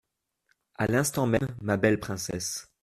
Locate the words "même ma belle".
1.27-1.99